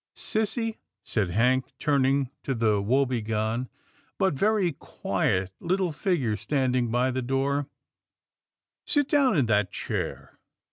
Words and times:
"Sissy," 0.15 0.77
said 1.03 1.29
Hank, 1.29 1.73
turning 1.77 2.31
to 2.41 2.55
the 2.55 2.81
woebegone, 2.81 3.69
but 4.17 4.33
very 4.33 4.71
quiet 4.71 5.51
little 5.59 5.91
figure 5.91 6.35
standing 6.35 6.89
by 6.89 7.11
the 7.11 7.21
door," 7.21 7.67
sit 8.87 9.07
down 9.07 9.37
in 9.37 9.45
that 9.45 9.71
chair." 9.71 10.39